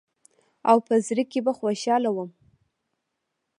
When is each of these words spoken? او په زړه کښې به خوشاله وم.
او 0.69 0.77
په 0.87 0.93
زړه 1.07 1.23
کښې 1.31 1.39
به 1.45 1.51
خوشاله 1.59 2.09
وم. 2.13 2.29